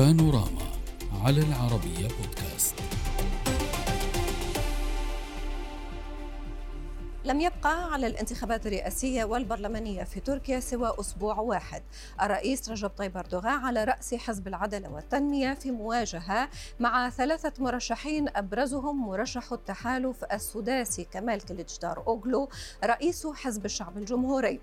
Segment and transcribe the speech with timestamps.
[0.00, 0.62] بانوراما
[1.24, 2.74] على العربية بودكاست.
[7.24, 11.82] لم يبقى على الانتخابات الرئاسية والبرلمانية في تركيا سوى أسبوع واحد.
[12.22, 16.48] الرئيس رجب طيب أردوغان على رأس حزب العدالة والتنمية في مواجهة
[16.80, 22.48] مع ثلاثة مرشحين أبرزهم مرشح التحالف السداسي كمال كليتشدار أوغلو
[22.84, 24.60] رئيس حزب الشعب الجمهوري.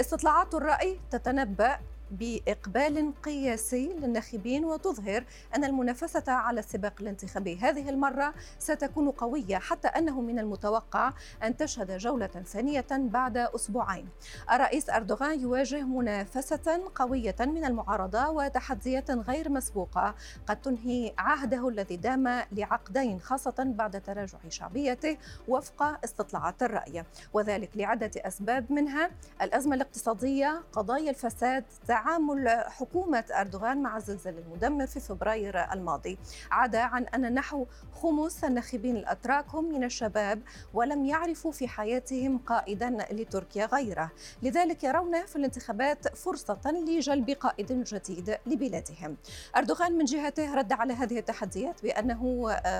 [0.00, 1.78] استطلاعات الرأي تتنبأ
[2.10, 5.24] بإقبال قياسي للناخبين وتظهر
[5.56, 11.96] أن المنافسة على السباق الانتخابي هذه المرة ستكون قوية حتى أنه من المتوقع أن تشهد
[11.96, 14.08] جولة ثانية بعد أسبوعين.
[14.52, 20.14] الرئيس أردوغان يواجه منافسة قوية من المعارضة وتحديات غير مسبوقة
[20.46, 25.16] قد تنهي عهده الذي دام لعقدين خاصة بعد تراجع شعبيته
[25.48, 29.10] وفق استطلاعات الرأي وذلك لعدة أسباب منها
[29.42, 31.64] الأزمة الاقتصادية، قضايا الفساد،
[32.04, 36.18] تعامل حكومة أردوغان مع الزلزال المدمر في فبراير الماضي.
[36.50, 37.66] عدا عن أن نحو
[38.02, 40.42] خمس الناخبين الأتراك هم من الشباب
[40.74, 44.10] ولم يعرفوا في حياتهم قائدا لتركيا غيره.
[44.42, 49.16] لذلك يرون في الانتخابات فرصة لجلب قائد جديد لبلادهم.
[49.56, 52.22] أردوغان من جهته رد على هذه التحديات بأنه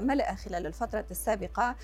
[0.01, 1.77] ملأ خلال الفترة السابقة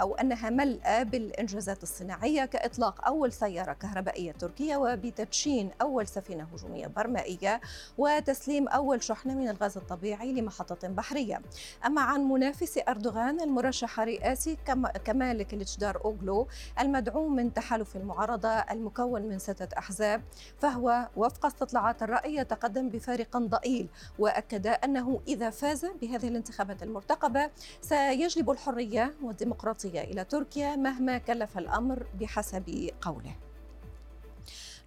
[0.00, 7.60] أو أنها ملأ بالإنجازات الصناعية كإطلاق أول سيارة كهربائية تركية وبتدشين أول سفينة هجومية برمائية
[7.98, 11.42] وتسليم أول شحنة من الغاز الطبيعي لمحطة بحرية.
[11.86, 14.56] أما عن منافس أردوغان المرشح الرئاسي
[15.04, 16.48] كمال كليتشدار أوغلو
[16.80, 20.22] المدعوم من تحالف المعارضة المكون من ستة أحزاب
[20.58, 28.50] فهو وفق استطلاعات الرأي يتقدم بفارق ضئيل وأكد أنه إذا فاز بهذه الانتخابات المرتقبة سيجلب
[28.50, 33.49] الحرية والديمقراطية إلى تركيا مهما كلف الأمر بحسب قوله.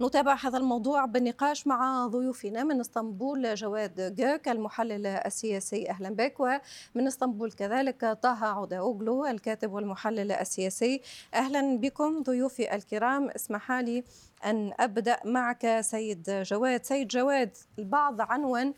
[0.01, 5.89] نتابع هذا الموضوع بالنقاش مع ضيوفنا من إسطنبول جواد جوك المحلل السياسي.
[5.89, 6.39] أهلا بك.
[6.39, 11.01] ومن إسطنبول كذلك طه عوداوغلو الكاتب والمحلل السياسي.
[11.33, 13.29] أهلا بكم ضيوفي الكرام.
[13.29, 14.03] اسمح لي
[14.45, 16.85] أن أبدأ معك سيد جواد.
[16.85, 18.73] سيد جواد البعض عنون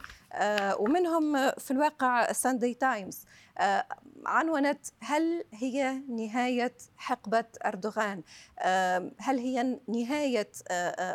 [0.80, 3.26] ومنهم في الواقع ساندي تايمز
[3.58, 3.86] آه،
[4.26, 8.24] عنونت هل هي نهاية حقبة أردوغان؟
[8.60, 10.52] آه، هل هي نهاية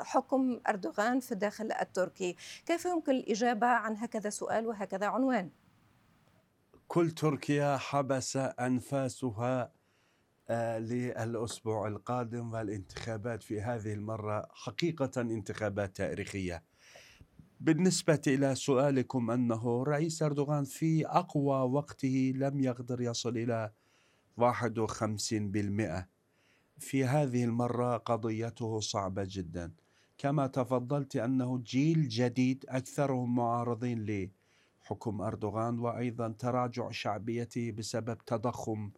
[0.03, 2.37] حكم أردوغان في الداخل التركي؟
[2.67, 5.51] كيف يمكن الإجابة عن هكذا سؤال وهكذا عنوان؟
[6.89, 9.73] كل تركيا حبس أنفاسها
[10.79, 16.70] للأسبوع القادم والانتخابات في هذه المرة حقيقة انتخابات تاريخية.
[17.61, 23.71] بالنسبة إلى سؤالكم أنه رئيس أردوغان في أقوى وقته لم يقدر يصل إلى
[24.41, 24.43] 51%
[26.79, 29.73] في هذه المرة قضيته صعبة جدا.
[30.19, 34.29] كما تفضلت أنه جيل جديد أكثرهم معارضين
[34.85, 38.91] لحكم أردوغان وأيضا تراجع شعبيته بسبب تضخم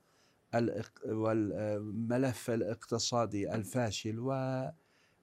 [1.07, 4.19] والملف الاقتصادي الفاشل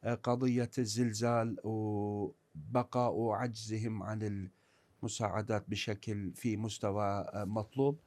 [0.04, 1.58] وقضية الزلزال
[2.70, 4.50] وبقاء عجزهم عن
[5.04, 8.00] المساعدات بشكل في مستوى مطلوب.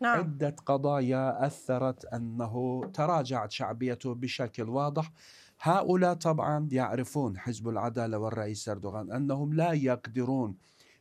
[0.00, 0.18] نعم.
[0.18, 5.12] عدة قضايا أثرت أنه تراجعت شعبيته بشكل واضح.
[5.60, 10.56] هؤلاء طبعا يعرفون حزب العدالة والرئيس أردوغان أنهم لا يقدرون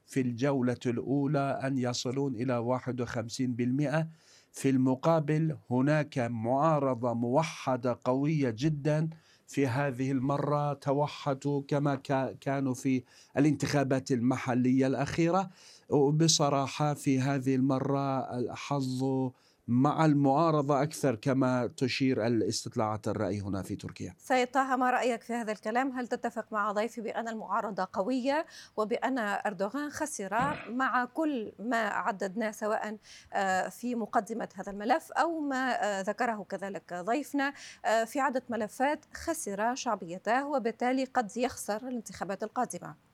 [0.06, 4.08] في الجولة الأولى أن يصلون إلى 51%
[4.52, 9.10] في المقابل هناك معارضة موحدة قوية جدا
[9.50, 11.96] في هذه المرة توحدوا كما
[12.42, 13.04] كانوا في
[13.38, 15.50] الانتخابات المحلية الأخيرة.
[15.90, 19.30] وبصراحة في هذه المرة حظوا
[19.70, 24.16] مع المعارضة أكثر كما تشير الاستطلاعات الرأي هنا في تركيا.
[24.18, 28.46] سيد طه ما رأيك في هذا الكلام؟ هل تتفق مع ضيفي بأن المعارضة قوية
[28.78, 30.34] وبأن أردوغان خسر
[30.70, 32.98] مع كل ما عددناه سواء
[33.34, 37.54] آه، في مقدمة هذا الملف أو ما آه، ذكره كذلك ضيفنا
[37.86, 43.09] آه، في عدة ملفات خسر شعبيته وبالتالي قد يخسر الانتخابات القادمة.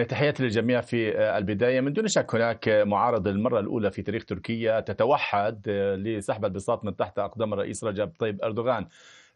[0.00, 1.80] تحياتي للجميع في آه، البداية.
[1.80, 6.96] من دون شك هناك معارضة للمرة الأولى في تاريخ تركيا تتوحد آه، لسحب البساط من
[6.96, 8.82] تحت أقدام الرئيس رجب طيب أردوغان.
[8.82, 8.88] آه،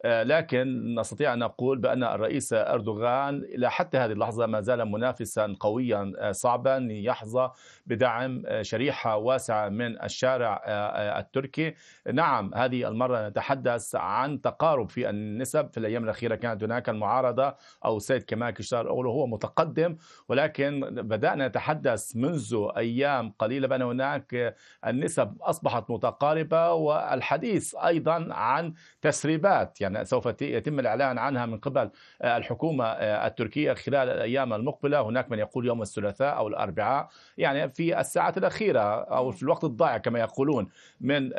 [0.06, 6.12] لكن نستطيع أن نقول بأن الرئيس أردوغان إلى حتى هذه اللحظة ما زال منافسا قويا
[6.18, 7.50] آه، صعبا يحظى
[7.86, 10.62] بدعم آه، شريحة واسعة من الشارع
[11.18, 11.74] التركي.
[12.12, 15.70] نعم هذه المرة نتحدث عن تقارب في النسب.
[15.72, 17.54] في الأيام الأخيرة كانت هناك المعارضة
[17.84, 19.96] أو سيد كمال كشتار أولو هو متقدم.
[20.28, 24.56] ولكن بدأنا نتحدث منذ أيام قليلة بأن هناك
[24.86, 29.80] النسب أصبحت متقاربة والحديث أيضا عن تسريبات.
[29.80, 31.90] يعني يعني سوف يتم الإعلان عنها من قبل
[32.24, 35.00] الحكومة التركية خلال الأيام المقبلة.
[35.00, 37.08] هناك من يقول يوم الثلاثاء أو الأربعاء
[37.38, 40.68] يعني في الساعات الأخيرة أو في الوقت الضائع كما يقولون
[41.00, 41.32] من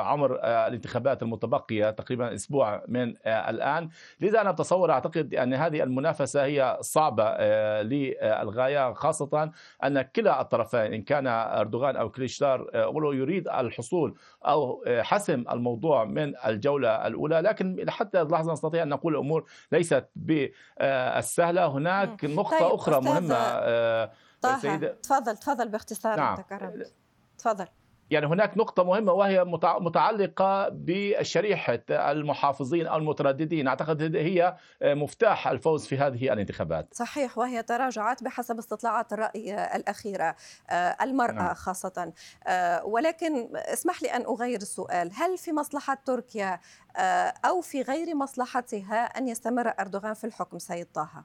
[0.00, 3.88] عمر الانتخابات المتبقية تقريبا أسبوع من الآن.
[4.20, 7.36] لذا أنا أتصور أعتقد أن هذه المنافسة هي صعبة
[7.82, 9.50] للغاية خاصة
[9.84, 14.14] أن كلا الطرفين إن كان أردوغان أو كليشتار أولو يريد الحصول
[14.46, 21.66] أو حسم الموضوع من الجولة الأولى لكن حتى اللحظة نستطيع أن نقول الأمور ليست بالسهلة.
[21.66, 23.34] هناك نقطة طيب أخرى مهمة
[24.40, 26.36] طه سيدة تفضل تفضل باختصار نعم.
[27.38, 27.66] تفضل.
[28.10, 33.68] يعني هناك نقطة مهمة وهي متع- متعلقة بشريحة المحافظين أو المترددين.
[33.68, 36.94] أعتقد هي مفتاح الفوز في هذه الانتخابات.
[36.94, 40.36] صحيح وهي تراجعت بحسب استطلاعات الرأي الأخيرة
[40.70, 41.54] آه، المرأة نعم.
[41.54, 42.12] خاصة.
[42.46, 45.10] آه، ولكن اسمح لي أن أغير السؤال.
[45.14, 46.60] هل في مصلحة تركيا
[46.96, 51.24] آه، أو في غير مصلحتها أن يستمر أردوغان في الحكم سيد طه؟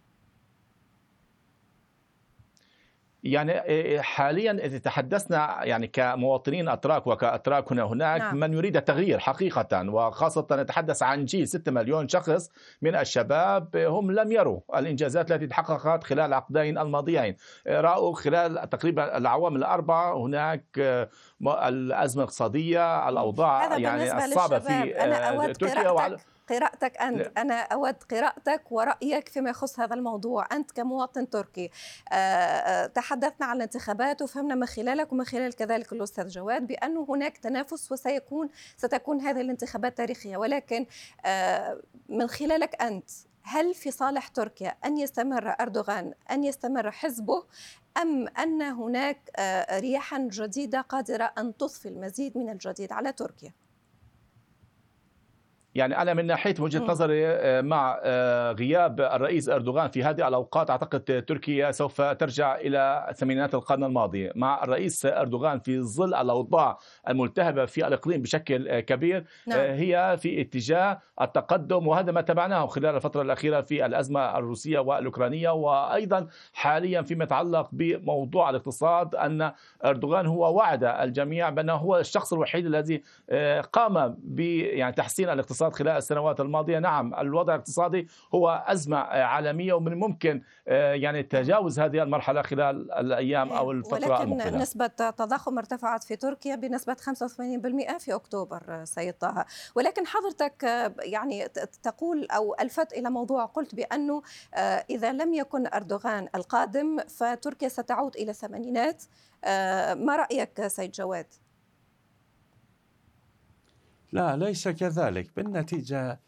[3.23, 8.39] يعني حاليا إذا تحدثنا يعني كمواطنين أتراك وكأتراك هنا هناك نعم.
[8.39, 12.49] من يريد التغيير حقيقه وخاصه نتحدث عن جيل 6 مليون شخص
[12.81, 17.35] من الشباب هم لم يروا الإنجازات التي تحققت خلال العقدين الماضيين.
[17.67, 20.63] رأوا خلال تقريبا العوام الأربعة هناك
[21.41, 26.17] الأزمة الاقتصادية الأوضاع يعني الصعبة في أنا أود تركيا وعلى
[26.49, 27.17] قراءتك أنت.
[27.17, 27.31] لا.
[27.37, 30.47] أنا أود قراءتك ورأيك فيما يخص هذا الموضوع.
[30.51, 31.71] أنت كمواطن تركي
[32.11, 37.37] آه، آه، تحدثنا عن الانتخابات وفهمنا من خلالك ومن خلال كذلك الأستاذ جواد بأنه هناك
[37.37, 40.37] تنافس وسيكون ستكون هذه الانتخابات تاريخية.
[40.37, 40.85] ولكن
[41.25, 43.09] آه، من خلالك أنت
[43.43, 47.43] هل في صالح تركيا أن يستمر أردوغان أن يستمر حزبه
[48.01, 49.31] أم أن هناك
[49.71, 53.53] رياحا جديدة قادرة أن تضفي المزيد من الجديد على تركيا؟
[55.79, 56.87] يعني أنا من ناحية وجهة مم.
[56.87, 63.13] نظري آه، مع آه، غياب الرئيس أردوغان في هذه الأوقات أعتقد تركيا سوف ترجع إلى
[63.15, 66.77] ثمانينات القرن الماضي مع الرئيس أردوغان في ظل الأوضاع
[67.09, 69.59] الملتهبة في الإقليم بشكل آه، كبير نعم.
[69.59, 76.27] هي في اتجاه التقدم وهذا ما تابعناه خلال الفترة الأخيرة في الأزمة الروسية والأوكرانية وأيضا
[76.53, 79.51] حاليا فيما يتعلق بموضوع الاقتصاد أن
[79.85, 83.03] أردوغان هو وعد الجميع بأنه هو الشخص الوحيد الذي
[83.73, 86.79] قام ب يعني تحسين الاقتصاد خلال السنوات الماضية.
[86.79, 92.91] نعم الوضع الاقتصادي هو أزمة آه، عالمية ومن الممكن آه، يعني تجاوز هذه المرحلة خلال
[92.91, 94.57] الأيام أو الفترة ولكن المقبلة.
[94.57, 99.45] نسبة التضخم ارتفعت في تركيا بنسبة 85% في أكتوبر سيد طه
[99.75, 101.47] ولكن حضرتك آه، يعني
[101.83, 104.21] تقول أو ألفت إلى موضوع قلت بأنه
[104.53, 109.03] آه، إذا لم يكن أردوغان القادم فتركيا ستعود إلى الثمانينات.
[109.43, 111.25] آه، ما رأيك سيد جواد؟
[114.11, 115.29] لا ليس كذلك.
[115.35, 116.19] بالنتيجة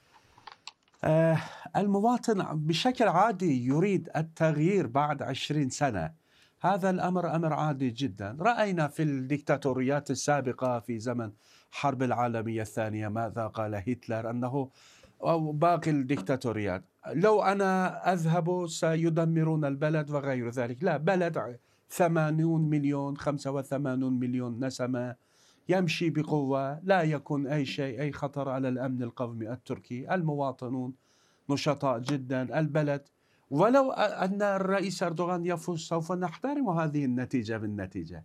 [1.03, 1.37] آه
[1.75, 6.13] المواطن بشكل عادي يريد التغيير بعد عشرين سنة.
[6.61, 8.37] هذا الأمر أمر عادي جدا.
[8.39, 11.31] رأينا في الديكتاتوريات السابقة في زمن
[11.71, 14.69] الحرب العالمية الثانية ماذا قال هتلر أنه
[15.23, 16.83] أو باقي الديكتاتوريات.
[17.13, 20.83] لو أنا أذهب سيدمرون البلد وغير ذلك.
[20.83, 25.15] لا بلد ثمانون مليون خمسة وثمانون مليون نسمة.
[25.71, 30.93] يمشي بقوة لا يكون أي شيء أي خطر على الأمن القومي التركي المواطنون
[31.49, 33.01] نشطاء جدا البلد.
[33.51, 38.23] ولو أن الرئيس أردوغان يفوز سوف نحترم هذه النتيجة بالنتيجة.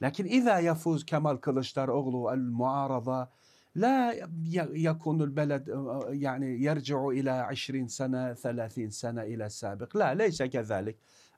[0.00, 3.28] لكن إذا يفوز كمال كلشتار أوغلو المعارضة
[3.74, 4.28] لا
[4.74, 5.68] يكون البلد
[6.08, 9.96] يعني يرجع إلى عشرين سنة ثلاثين سنة إلى السابق.
[9.96, 10.96] لا ليس كذلك.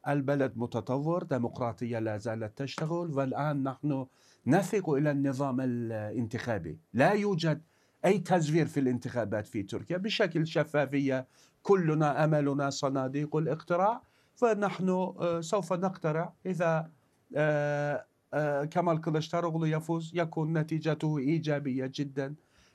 [0.09, 4.07] البلد متطور ديمقراطية لا زالت تشتغل والآن نحن
[4.47, 6.79] نثق إلى النظام الانتخابي.
[6.95, 7.63] لا يوجد
[8.05, 11.27] أي تزوير في الانتخابات في تركيا بشكل شفافية.
[11.63, 14.03] كلنا أملنا صناديق الاقتراع
[14.35, 16.33] فنحن آه، سوف نقترع.
[16.47, 16.91] إذا
[17.37, 22.35] آه، آه، كمال كلشتاروغلو يفوز يكون نتيجته إيجابية جدا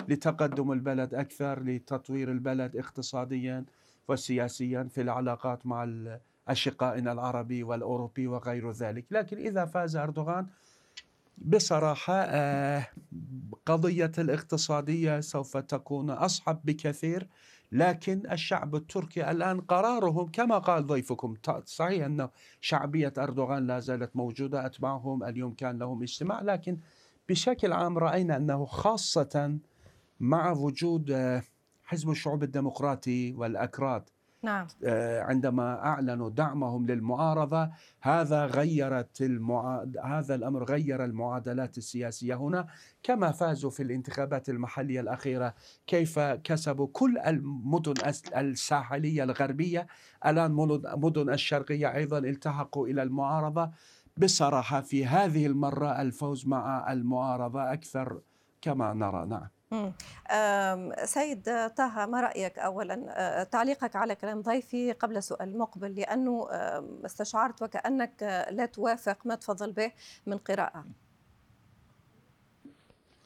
[0.10, 3.66] لتقدم البلد أكثر لتطوير البلد اقتصاديا
[4.08, 5.90] وسياسيا في العلاقات مع
[6.48, 9.06] أشقائنا العربي والأوروبي وغير ذلك.
[9.12, 10.48] لكن إذا فاز أردوغان
[11.46, 12.88] بصراحة آه،
[13.66, 17.28] قضية الاقتصادية سوف تكون أصعب بكثير
[17.72, 21.34] لكن الشعب التركي الآن قرارهم كما قال ضيفكم
[21.66, 22.30] صحيح أن
[22.62, 26.78] شعبية أردوغان لا زالت موجودة أتباعهم اليوم كان لهم اجتماع لكن
[27.30, 29.58] بشكل عام رأينا أنه خاصة
[30.20, 31.44] مع وجود آه،
[31.84, 34.04] حزب الشعوب الديمقراطي والأكراد
[34.44, 34.68] نعم.
[34.84, 37.70] آه، عندما أعلنوا دعمهم للمعارضة
[38.02, 39.92] هذا غيرت المعا...
[40.04, 42.68] هذا الأمر غير المعادلات السياسية هنا
[43.04, 45.54] كما فازوا في الانتخابات المحلية الأخيرة.
[45.88, 49.88] كيف كسبوا كل المدن الس- الساحلية الغربية؟
[50.26, 50.52] الآن
[50.98, 53.72] مدن- الشرقية أيضا التحقوا إلى المعارضة.
[54.18, 58.22] بصراحة في هذه المرة الفوز مع المعارضة أكثر
[58.62, 59.26] كما نرى.
[59.26, 59.48] نعم.
[61.04, 61.44] سيد
[61.78, 66.48] طه ما رأيك أولا؟ آه، تعليقك على كلام ضيفي قبل سؤال مقبل لأنه
[67.06, 69.92] استشعرت وكأنك آه، لا توافق ما تفضل به
[70.26, 70.86] من قراءة.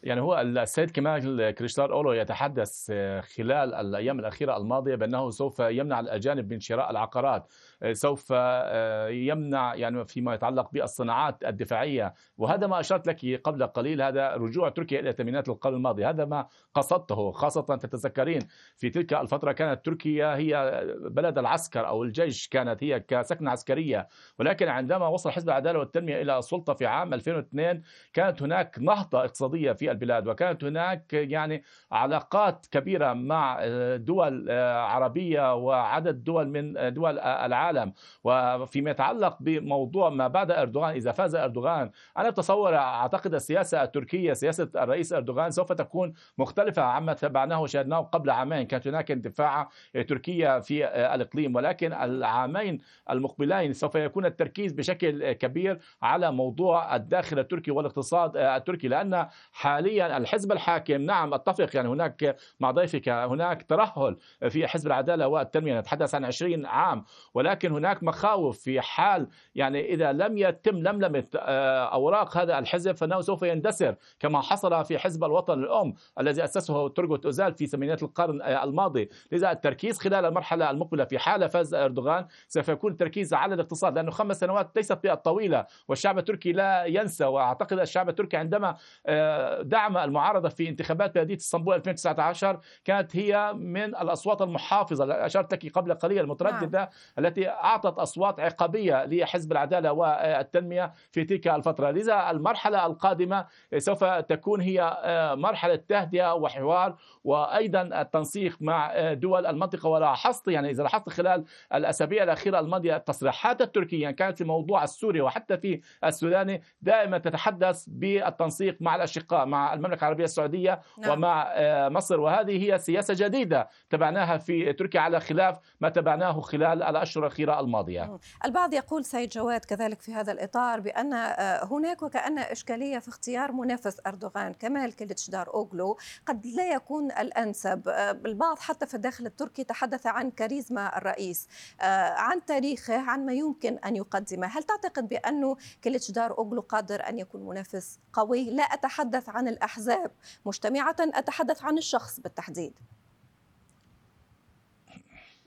[0.06, 6.00] يعني هو السيد كمال كريستال أولو يتحدث آه، خلال الأيام الأخيرة الماضية بأنه سوف يمنع
[6.00, 7.54] الأجانب من شراء العقارات،
[7.92, 14.36] سوف آه، يمنع يعني فيما يتعلق بالصناعات الدفاعية، وهذا ما أشرت لك قبل قليل هذا
[14.36, 18.42] رجوع تركيا إلى ثمانينات القرن الماضي، هذا ما قصدته خاصة تتذكرين
[18.78, 24.08] في تلك الفترة كانت تركيا هي بلد العسكر أو الجيش كانت هي كسكنة عسكرية،
[24.40, 27.82] ولكن عندما وصل حزب العدالة والتنمية إلى السلطة في عام 2002
[28.14, 30.28] كانت هناك نهضة اقتصادية في البلاد.
[30.28, 33.60] وكانت هناك يعني علاقات كبيرة مع
[33.96, 37.75] دول عربية وعدد دول من دول العالم.
[38.24, 44.70] وفيما يتعلق بموضوع ما بعد أردوغان إذا فاز أردوغان أنا أتصور أعتقد السياسة التركية سياسة
[44.76, 48.64] الرئيس أردوغان سوف تكون مختلفة عما تبعناه وشاهدناه قبل عامين.
[48.68, 49.70] كانت هناك اندفاع
[50.08, 52.80] تركيا في الإقليم ولكن العامين
[53.10, 60.52] المقبلين سوف يكون التركيز بشكل كبير على موضوع الداخل التركي والاقتصاد التركي لأن حاليا الحزب
[60.52, 64.18] الحاكم نعم أتفق يعني هناك مع ضيفك هناك ترهل
[64.50, 65.80] في حزب العدالة والتنمية.
[65.80, 71.86] نتحدث عن 20 عام ولكن هناك مخاوف في حال يعني إذا لم يتم لملمه آه،
[71.86, 77.26] أوراق هذا الحزب فإنه سوف يندثر كما حصل في حزب الوطن الأم الذي أسسه ترغوت
[77.26, 79.10] اوزال في ثمانينات القرن آه، الماضي.
[79.32, 84.12] لذا التركيز خلال المرحلة المقبلة في حال فاز أردوغان سوف يكون التركيز على الاقتصاد لأنه
[84.12, 87.26] خمس سنوات ليست بالطويله والشعب التركي لا ينسى.
[87.26, 93.96] وأعتقد الشعب التركي عندما آه، دعم المعارضة في انتخابات بلديه إسطنبول 2019 كانت هي من
[93.96, 95.04] الأصوات المحافظة.
[95.04, 97.26] التي أشرت لك قبل قليل المترددة نعم.
[97.46, 101.92] التي أعطت أصوات عقابية لحزب العدالة والتنمية في تلك الفترة.
[101.92, 103.46] لذا المرحلة القادمة
[103.78, 109.90] سوف تكون هي آه، مرحلة تهدئة وحوار وأيضا التنسيق مع آه، دول المنطقة.
[109.90, 115.22] ولاحظت يعني إذا لاحظت خلال الأسابيع الأخيرة الماضية التصريحات التركية يعني كانت في موضوع السوري
[115.22, 121.12] وحتى في السوداني دائما تتحدث بالتنسيق مع الأشقاء مع المملكة العربية السعودية نعم.
[121.12, 122.20] ومع آه، مصر.
[122.20, 128.20] وهذه هي سياسة جديدة تبعناها في تركيا على خلاف ما تبعناه خلال الأشهر الاخيره الماضية.
[128.46, 133.52] البعض يقول سيد جواد كذلك في هذا الإطار بأن آه، هناك وكأن إشكالية في اختيار
[133.52, 139.64] منافس أردوغان كمال كليتشدار أوغلو قد لا يكون الأنسب، آه، البعض حتى في الداخل التركي
[139.64, 141.48] تحدث عن كاريزما الرئيس،
[141.82, 147.46] عن تاريخه، عن ما يمكن أن يقدمه، هل تعتقد بانه كليتشدار أوغلو قادر أن يكون
[147.46, 150.12] منافس قوي؟ لا أتحدث عن الأحزاب
[150.46, 152.80] مجتمعة، أتحدث عن الشخص بالتحديد.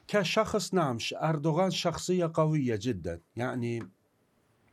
[0.09, 3.21] كشخص نعم أردوغان شخصية قوية جدا.
[3.37, 3.89] يعني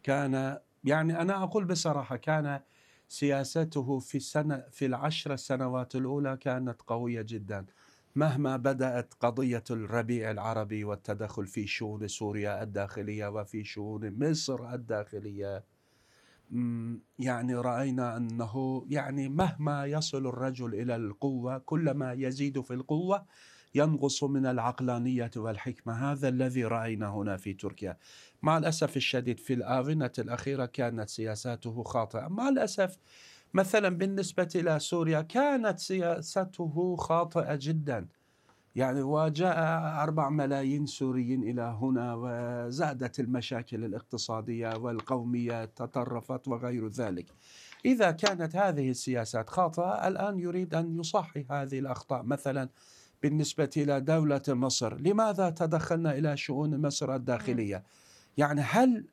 [0.03, 2.59] كان يعني أنا أقول بصراحة كان
[3.07, 7.65] سياسته في السنة في العشر سنوات الأولى كانت قوية جدا.
[8.15, 15.63] مهما بدأت قضية الربيع العربي والتدخل في شؤون سوريا الداخلية وفي شؤون مصر الداخلية
[17.19, 23.25] يعني رأينا أنه يعني مهما يصل الرجل إلى القوة كلما يزيد في القوة
[23.75, 26.11] ينقص من العقلانية والحكمة.
[26.11, 27.97] هذا الذي رأينا هنا في تركيا.
[28.41, 32.27] مع الأسف الشديد في الآونة الأخيرة كانت سياساته خاطئة.
[32.27, 32.97] مع الأسف
[33.53, 38.07] مثلا بالنسبة إلى سوريا كانت سياسته خاطئة جدا.
[38.75, 39.57] يعني وجاء
[40.03, 47.25] أربع ملايين سوريين إلى هنا وزادت المشاكل الاقتصادية والقومية تطرفت وغير ذلك.
[47.85, 52.23] إذا كانت هذه السياسات خاطئة الآن يريد أن يصحح هذه الأخطاء.
[52.23, 52.69] مثلا
[53.25, 57.83] بالنسبة إلى دولة مصر لماذا تدخلنا إلى شؤون مصر الداخلية؟
[58.37, 59.05] يعني هل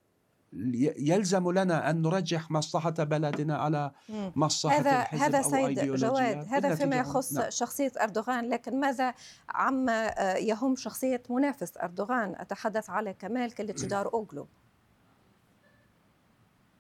[0.99, 3.91] يلزم لنا أن نرجح مصلحة بلدنا على
[4.37, 7.51] مصلحة هذا الحزب هذا أو سيد جواد هذا فيما يخص نعم.
[7.51, 9.15] شخصية أردوغان لكن ماذا
[9.49, 14.49] عما يهم شخصية منافس أردوغان؟ أتحدث على كمال كليتشدار أوغلو.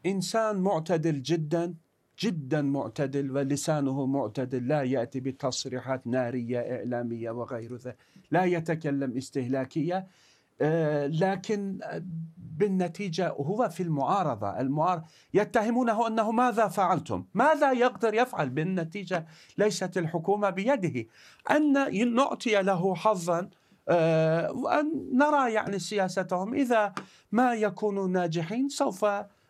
[0.06, 1.74] إنسان معتدل جدا
[2.20, 7.96] جدا معتدل ولسانه معتدل لا يأتي بتصريحات نارية إعلامية وغير ذلك
[8.30, 10.06] لا يتكلم استهلاكية.
[11.06, 11.78] لكن
[12.36, 14.60] بالنتيجة هو في المعارضة.
[14.60, 15.04] المعارضة
[15.34, 19.26] يتهمونه أنه ماذا فعلتم؟ ماذا يقدر يفعل؟ بالنتيجة
[19.58, 21.06] ليست الحكومة بيده.
[21.50, 23.50] أن نعطي له حظا
[23.88, 26.54] آه، وأن نرى يعني سياستهم.
[26.54, 26.92] إذا
[27.32, 29.04] ما يكونوا ناجحين سوف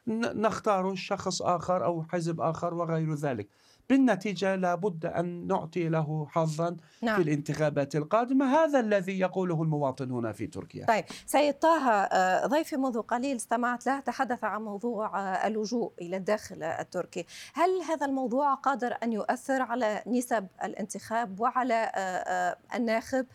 [0.06, 3.48] نختار شخص آخر أو حزب آخر وغير ذلك.
[3.90, 7.20] بالنتيجة لابد أن نعطي له حظا في نعم.
[7.20, 8.44] الانتخابات القادمة.
[8.44, 10.86] هذا الذي يقوله المواطن هنا في تركيا.
[10.86, 16.16] طيب سيد طه آه، ضيفي منذ قليل استمعت له تحدث عن موضوع آه، اللجوء إلى
[16.16, 17.26] الداخل التركي.
[17.54, 23.26] هل هذا الموضوع قادر أن يؤثر على نسب الانتخاب وعلى آه، الناخب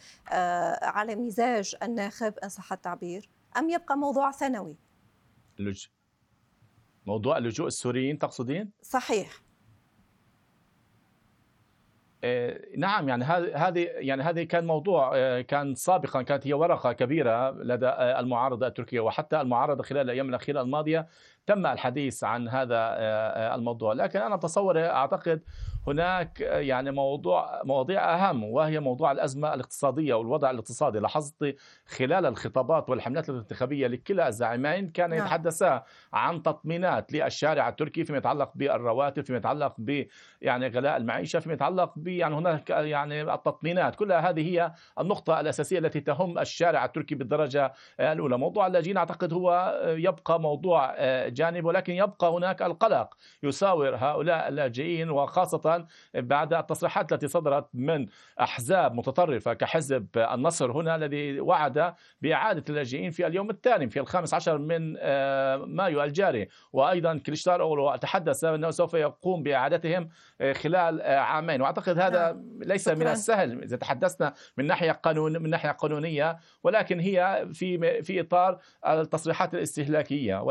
[0.81, 4.75] على مزاج الناخب إن صح التعبير؟ أم يبقى موضوع ثانوي.
[7.07, 9.41] موضوع اللجوء السوريين تقصدين؟ صحيح
[12.23, 13.23] آه، نعم يعني
[13.55, 18.67] هذه يعني هذه كان موضوع آه، كان سابقا كانت هي ورقة كبيرة لدى آه، المعارضة
[18.67, 21.07] التركية وحتى المعارضة خلال الأيام الأخيرة الماضية
[21.47, 23.93] تم الحديث عن هذا آه، آه، الموضوع.
[23.93, 25.41] لكن أنا بتصور أعتقد
[25.87, 30.99] هناك آه، يعني موضوع مواضيع أهم وهي موضوع الأزمة الاقتصادية والوضع الاقتصادي.
[30.99, 35.19] لاحظت خلال الخطابات والحملات الانتخابية لكلا الزعيمين كان نعم.
[35.19, 40.05] يتحدثا عن تطمينات للشارع التركي فيما يتعلق بالرواتب فيما يتعلق ب
[40.41, 43.95] يعني غلاء المعيشة فيما يتعلق ب يعني هناك يعني التطمينات.
[43.95, 48.37] كلها هذه هي النقطة الأساسية التي تهم الشارع التركي بالدرجة الأولى.
[48.37, 50.95] موضوع اللاجئين أعتقد هو يبقى موضوع
[51.37, 53.13] جانب ولكن يبقى هناك القلق
[53.43, 58.07] يساور هؤلاء اللاجئين وخاصة بعد التصريحات التي صدرت من
[58.39, 64.57] أحزاب متطرفة كحزب النصر هنا الذي وعد بإعادة اللاجئين في اليوم الثاني في الخامس عشر
[64.57, 66.47] من آه، مايو الجاري.
[66.73, 70.09] وأيضا كليشتار اولو تحدث أنه سوف يقوم بإعادتهم
[70.41, 71.61] آه، خلال آه، عامين.
[71.61, 73.07] وأعتقد هذا ليس من.
[73.07, 79.53] السهل إذا تحدثنا من ناحية قانون من ناحية قانونية ولكن هي في في إطار التصريحات
[79.53, 80.41] الاستهلاكية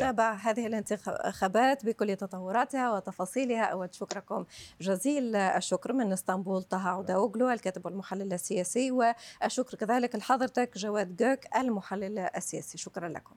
[0.00, 3.64] طيب سنتابع هذه الانتخابات بكل تطوراتها وتفاصيلها.
[3.64, 4.44] أود شكركم
[4.80, 5.36] جزيل.
[5.36, 8.90] الشكر من إسطنبول طه عوداوغلو الكاتب والمحلل السياسي.
[8.90, 12.78] والشكر كذلك لحضرتك جواد جوك المحلل السياسي.
[12.78, 13.34] شكرا لكم.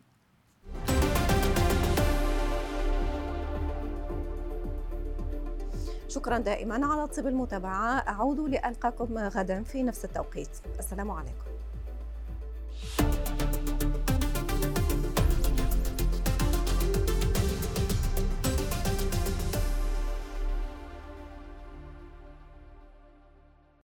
[6.07, 7.97] شكرا دائما على طيب المتابعة.
[8.07, 10.49] أعود لألقاكم غدا في نفس التوقيت.
[10.79, 11.48] السلام عليكم.